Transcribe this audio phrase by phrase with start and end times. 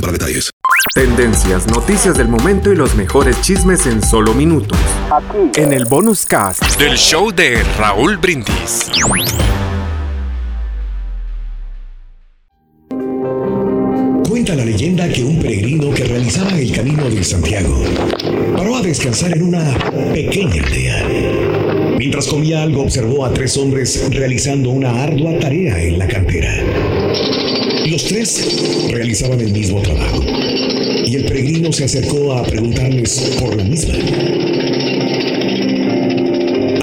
[0.00, 0.50] para detalles.
[0.94, 4.78] Tendencias, noticias del momento y los mejores chismes en solo minutos.
[5.56, 8.90] En el bonus cast Del show de Raúl Brindis.
[14.28, 17.82] Cuenta la leyenda que un peregrino que realizaba el camino de Santiago
[18.56, 19.78] paró a descansar en una
[20.12, 21.96] pequeña aldea.
[21.98, 26.52] Mientras comía algo observó a tres hombres realizando una ardua tarea en la cantera.
[27.94, 28.44] Los tres
[28.90, 30.20] realizaban el mismo trabajo
[31.06, 33.94] y el peregrino se acercó a preguntarles por la misma.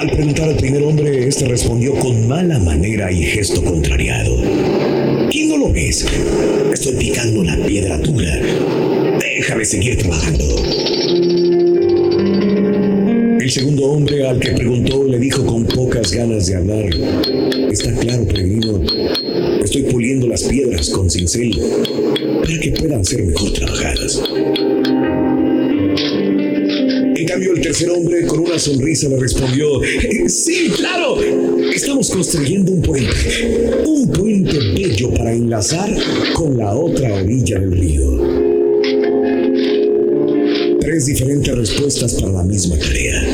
[0.00, 4.38] Al preguntar al primer hombre, este respondió con mala manera y gesto contrariado.
[5.30, 6.06] ¿Quién no lo ves?
[6.72, 8.34] Estoy picando la piedra dura.
[9.20, 10.44] Déjame seguir trabajando.
[13.38, 16.86] El segundo hombre al que preguntó le dijo con pocas ganas de hablar.
[17.70, 18.80] Está claro, peregrino.
[19.74, 21.58] Estoy puliendo las piedras con cincel
[22.42, 24.22] para que puedan ser mejor trabajadas.
[27.16, 31.16] En cambio, el tercer hombre con una sonrisa le respondió, "Eh, sí, claro,
[31.74, 35.90] estamos construyendo un puente, un puente bello para enlazar
[36.34, 38.02] con la otra orilla del río.
[40.80, 43.26] Tres diferentes respuestas para la misma tarea,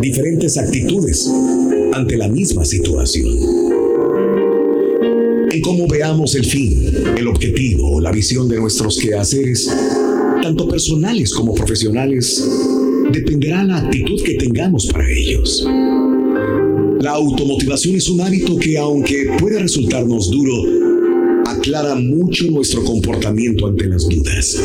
[0.00, 1.30] diferentes actitudes
[1.92, 3.69] ante la misma situación.
[5.52, 9.68] En cómo veamos el fin, el objetivo o la visión de nuestros quehaceres,
[10.42, 12.48] tanto personales como profesionales,
[13.12, 15.66] dependerá la actitud que tengamos para ellos.
[17.00, 20.54] La automotivación es un hábito que, aunque puede resultarnos duro,
[21.46, 24.56] aclara mucho nuestro comportamiento ante las dudas,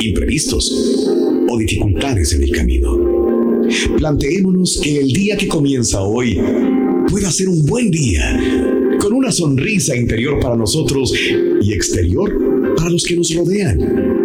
[0.00, 1.08] imprevistos
[1.48, 3.62] o dificultades en el camino.
[3.96, 6.38] Planteémonos que el día que comienza hoy
[7.08, 8.40] pueda ser un buen día,
[9.24, 11.10] una sonrisa interior para nosotros
[11.62, 12.30] y exterior
[12.76, 14.24] para los que nos rodean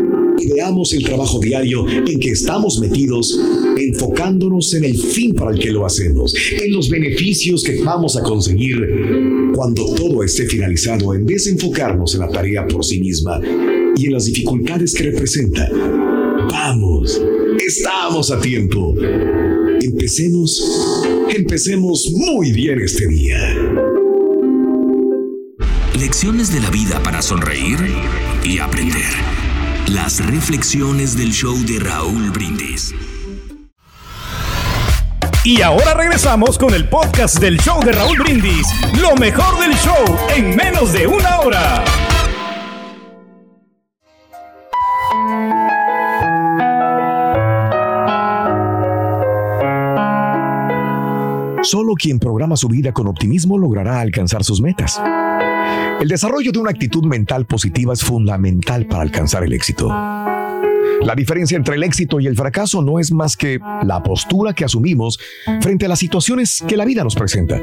[0.49, 3.39] veamos el trabajo diario en que estamos metidos,
[3.77, 8.23] enfocándonos en el fin para el que lo hacemos, en los beneficios que vamos a
[8.23, 8.77] conseguir
[9.53, 13.39] cuando todo esté finalizado, en vez de enfocarnos en la tarea por sí misma
[13.95, 15.69] y en las dificultades que representa.
[16.51, 17.21] Vamos,
[17.65, 18.95] estamos a tiempo.
[19.81, 20.61] Empecemos,
[21.35, 23.98] empecemos muy bien este día.
[25.99, 27.93] Lecciones de la vida para sonreír
[28.41, 29.11] y aprender.
[29.87, 32.95] Las reflexiones del show de Raúl Brindis.
[35.43, 38.67] Y ahora regresamos con el podcast del show de Raúl Brindis.
[39.01, 41.83] Lo mejor del show en menos de una hora.
[51.71, 54.99] Solo quien programa su vida con optimismo logrará alcanzar sus metas.
[56.01, 59.87] El desarrollo de una actitud mental positiva es fundamental para alcanzar el éxito.
[59.87, 64.65] La diferencia entre el éxito y el fracaso no es más que la postura que
[64.65, 65.19] asumimos
[65.61, 67.59] frente a las situaciones que la vida nos presenta.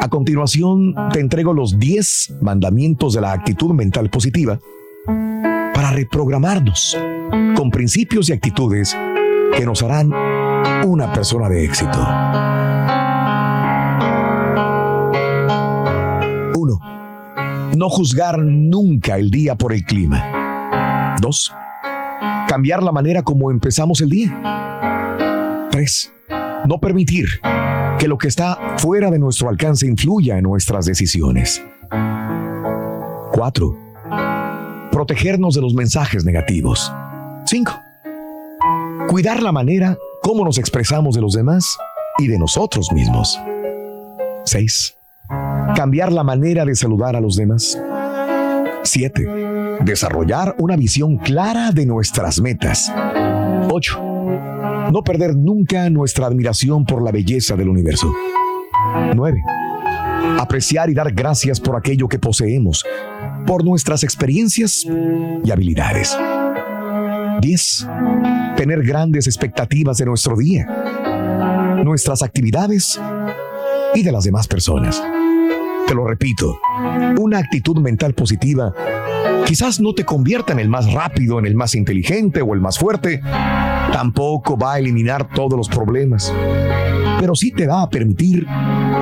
[0.00, 4.58] A continuación, te entrego los 10 mandamientos de la actitud mental positiva
[5.06, 6.98] para reprogramarnos
[7.54, 8.96] con principios y actitudes
[9.56, 10.33] que nos harán
[10.84, 11.98] una persona de éxito.
[16.56, 16.80] 1.
[17.76, 21.16] No juzgar nunca el día por el clima.
[21.20, 21.52] 2.
[22.48, 25.68] Cambiar la manera como empezamos el día.
[25.70, 26.12] 3.
[26.66, 27.26] No permitir
[27.98, 31.62] que lo que está fuera de nuestro alcance influya en nuestras decisiones.
[33.32, 33.78] 4.
[34.92, 36.92] Protegernos de los mensajes negativos.
[37.46, 37.72] 5.
[39.08, 41.76] Cuidar la manera como nos expresamos de los demás
[42.16, 43.38] y de nosotros mismos.
[44.44, 44.96] 6.
[45.76, 47.78] Cambiar la manera de saludar a los demás.
[48.84, 49.78] 7.
[49.82, 52.90] Desarrollar una visión clara de nuestras metas.
[53.70, 54.00] 8.
[54.90, 58.10] No perder nunca nuestra admiración por la belleza del universo.
[59.14, 59.42] 9.
[60.38, 62.82] Apreciar y dar gracias por aquello que poseemos,
[63.46, 64.86] por nuestras experiencias
[65.44, 66.16] y habilidades.
[67.40, 67.88] 10.
[68.56, 70.66] Tener grandes expectativas de nuestro día,
[71.84, 73.00] nuestras actividades
[73.94, 75.02] y de las demás personas.
[75.86, 76.58] Te lo repito,
[77.18, 78.72] una actitud mental positiva
[79.46, 82.78] quizás no te convierta en el más rápido, en el más inteligente o el más
[82.78, 83.20] fuerte.
[83.92, 86.32] Tampoco va a eliminar todos los problemas,
[87.20, 88.46] pero sí te va a permitir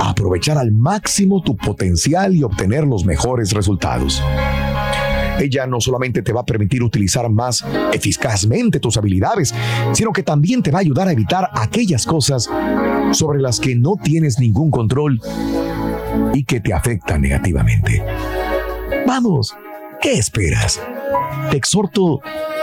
[0.00, 4.23] aprovechar al máximo tu potencial y obtener los mejores resultados.
[5.38, 9.55] Ella no solamente te va a permitir utilizar más eficazmente tus habilidades,
[9.93, 12.49] sino que también te va a ayudar a evitar aquellas cosas
[13.12, 15.20] sobre las que no tienes ningún control
[16.34, 18.02] y que te afectan negativamente.
[19.06, 19.55] Vamos,
[20.00, 20.81] ¿qué esperas?
[21.50, 22.20] Te exhorto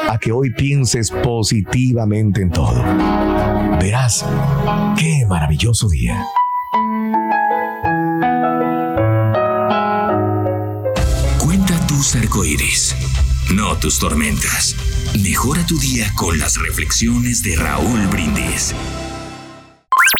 [0.10, 2.82] a que hoy pienses positivamente en todo.
[3.80, 4.26] Verás
[4.98, 6.26] qué maravilloso día.
[12.40, 12.96] Tus arcoíris,
[13.54, 14.76] no tus tormentas.
[15.22, 18.74] Mejora tu día con las reflexiones de Raúl Brindis.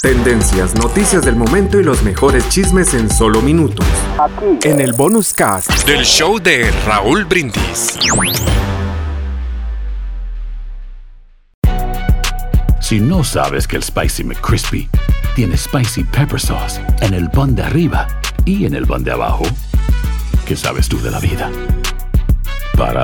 [0.02, 3.86] Tendencias, noticias del momento y los mejores chismes en solo minutos.
[4.64, 7.98] En el bonus cast del show de Raúl Brindis.
[12.82, 14.90] Si no sabes que el Spicy McCrispy
[15.36, 18.08] tiene Spicy Pepper Sauce en el pan de arriba
[18.44, 19.46] y en el pan de abajo,
[20.46, 21.50] ¿qué sabes tú de la vida?
[22.80, 23.04] Para,